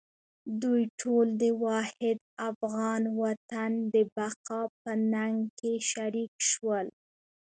[0.61, 2.17] دوی ټول د واحد
[2.49, 6.87] افغان وطن د بقا په ننګ کې شریک شول.